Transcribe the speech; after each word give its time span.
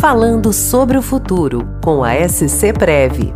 Falando 0.00 0.50
sobre 0.50 0.96
o 0.96 1.02
futuro 1.02 1.60
com 1.84 2.02
a 2.02 2.26
SC 2.26 2.72
Prev. 2.72 3.34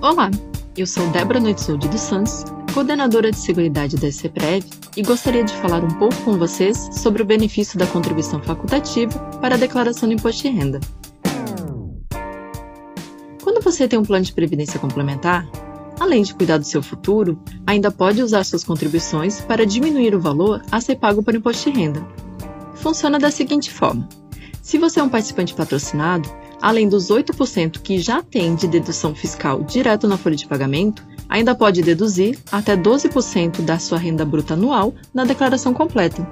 Olá, 0.00 0.30
eu 0.74 0.86
sou 0.86 1.06
Débora 1.08 1.38
Noitsoldi 1.38 1.86
dos 1.88 2.00
Santos, 2.00 2.44
coordenadora 2.72 3.30
de 3.30 3.36
Seguridade 3.36 3.96
da 3.96 4.08
SCPREV, 4.08 4.64
e 4.96 5.02
gostaria 5.02 5.44
de 5.44 5.52
falar 5.56 5.84
um 5.84 5.98
pouco 5.98 6.16
com 6.24 6.38
vocês 6.38 6.88
sobre 6.92 7.20
o 7.20 7.26
benefício 7.26 7.78
da 7.78 7.86
contribuição 7.86 8.40
facultativa 8.42 9.18
para 9.42 9.56
a 9.56 9.58
declaração 9.58 10.08
do 10.08 10.14
imposto 10.14 10.44
de 10.44 10.48
renda. 10.48 10.80
Quando 13.44 13.62
você 13.62 13.86
tem 13.86 13.98
um 13.98 14.02
plano 14.02 14.24
de 14.24 14.32
previdência 14.32 14.80
complementar, 14.80 15.46
além 15.98 16.22
de 16.22 16.34
cuidar 16.34 16.58
do 16.58 16.64
seu 16.64 16.82
futuro, 16.82 17.38
ainda 17.66 17.90
pode 17.90 18.22
usar 18.22 18.44
suas 18.44 18.64
contribuições 18.64 19.40
para 19.40 19.66
diminuir 19.66 20.14
o 20.14 20.20
valor 20.20 20.62
a 20.70 20.80
ser 20.80 20.96
pago 20.96 21.24
o 21.26 21.36
imposto 21.36 21.70
de 21.70 21.78
renda. 21.78 22.06
Funciona 22.74 23.18
da 23.18 23.30
seguinte 23.30 23.72
forma: 23.72 24.08
se 24.62 24.78
você 24.78 25.00
é 25.00 25.02
um 25.02 25.08
participante 25.08 25.54
patrocinado, 25.54 26.28
além 26.60 26.88
dos 26.88 27.08
8% 27.08 27.80
que 27.82 27.98
já 27.98 28.22
tem 28.22 28.54
de 28.54 28.66
dedução 28.66 29.14
fiscal 29.14 29.62
direto 29.62 30.08
na 30.08 30.16
folha 30.16 30.36
de 30.36 30.46
pagamento, 30.46 31.04
ainda 31.28 31.54
pode 31.54 31.82
deduzir 31.82 32.38
até 32.50 32.76
12% 32.76 33.62
da 33.62 33.78
sua 33.78 33.98
renda 33.98 34.24
bruta 34.24 34.54
anual 34.54 34.94
na 35.12 35.24
declaração 35.24 35.72
completa. 35.72 36.26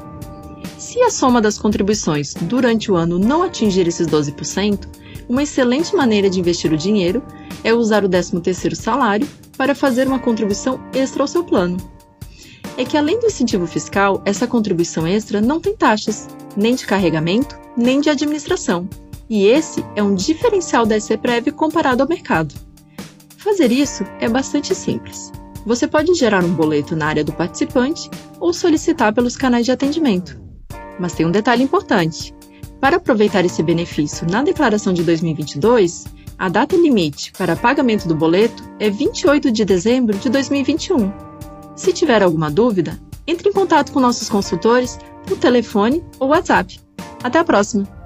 Se 0.79 1.01
a 1.01 1.11
soma 1.11 1.41
das 1.41 1.59
contribuições 1.59 2.35
durante 2.35 2.91
o 2.91 2.97
ano 2.97 3.19
não 3.19 3.43
atingir 3.43 3.87
esses 3.89 4.07
12%, 4.07 4.87
uma 5.29 5.43
excelente 5.43 5.95
maneira 5.97 6.29
de 6.29 6.39
investir 6.39 6.73
o 6.73 6.77
dinheiro 6.77 7.23
é 7.63 7.73
usar 7.73 8.05
o 8.05 8.09
13º 8.09 8.75
salário 8.75 9.27
para 9.57 9.75
fazer 9.75 10.07
uma 10.07 10.19
contribuição 10.19 10.81
extra 10.93 11.23
ao 11.23 11.29
seu 11.29 11.45
plano. 11.45 11.77
É 12.77 12.85
que 12.85 12.97
além 12.97 13.21
do 13.21 13.27
incentivo 13.27 13.67
fiscal, 13.67 14.21
essa 14.25 14.47
contribuição 14.47 15.07
extra 15.07 15.41
não 15.41 15.61
tem 15.61 15.77
taxas, 15.77 16.29
nem 16.57 16.75
de 16.75 16.87
carregamento, 16.87 17.57
nem 17.77 18.01
de 18.01 18.11
administração. 18.11 18.89
E 19.29 19.47
esse 19.47 19.85
é 19.95 20.03
um 20.03 20.15
diferencial 20.15 20.85
da 20.85 20.97
SCPREV 20.97 21.53
comparado 21.53 22.03
ao 22.03 22.09
mercado. 22.09 22.55
Fazer 23.37 23.71
isso 23.71 24.05
é 24.21 24.29
bastante 24.29 24.75
simples. 24.75 25.33
Você 25.67 25.87
pode 25.87 26.13
gerar 26.15 26.45
um 26.45 26.53
boleto 26.53 26.95
na 26.95 27.07
área 27.07 27.25
do 27.25 27.33
participante 27.33 28.11
ou 28.39 28.53
solicitar 28.53 29.15
pelos 29.15 29.37
canais 29.37 29.65
de 29.65 29.73
atendimento. 29.73 30.39
Mas 30.99 31.15
tem 31.15 31.25
um 31.25 31.31
detalhe 31.31 31.63
importante: 31.63 32.35
para 32.81 32.97
aproveitar 32.97 33.45
esse 33.45 33.63
benefício 33.63 34.27
na 34.31 34.43
declaração 34.43 34.93
de 34.93 35.03
2022, 35.03 36.05
a 36.39 36.49
data 36.49 36.77
limite 36.77 37.33
para 37.33 37.57
pagamento 37.57 38.07
do 38.09 38.15
boleto 38.15 38.63
é 38.79 38.91
28 38.91 39.51
de 39.51 39.65
dezembro 39.65 40.19
de 40.19 40.29
2021. 40.29 41.13
Se 41.77 41.93
tiver 41.93 42.23
alguma 42.23 42.51
dúvida, 42.51 42.99
entre 43.27 43.49
em 43.49 43.53
contato 43.53 43.93
com 43.93 44.01
nossos 44.01 44.29
consultores 44.29 44.99
por 45.27 45.39
telefone 45.39 46.05
ou 46.19 46.29
WhatsApp. 46.29 46.81
Até 47.23 47.39
a 47.39 47.45
próxima! 47.45 48.04